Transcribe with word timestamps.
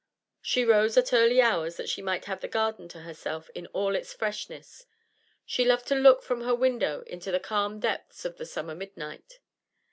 She 0.41 0.65
rose 0.65 0.97
at 0.97 1.13
early 1.13 1.39
hours 1.43 1.75
that 1.77 1.87
she 1.87 2.01
might 2.01 2.25
have 2.25 2.41
the 2.41 2.47
garden 2.47 2.87
to 2.87 3.01
herself 3.01 3.51
in 3.53 3.67
all 3.67 3.95
its 3.95 4.15
freshness; 4.15 4.87
she 5.45 5.63
loved 5.63 5.85
to 5.89 5.95
look 5.95 6.23
from 6.23 6.41
her 6.41 6.55
window 6.55 7.03
into 7.05 7.31
the 7.31 7.39
calm 7.39 7.79
depth 7.79 8.25
of 8.25 8.37
the 8.37 8.47
summer 8.47 8.73
midnight. 8.73 9.37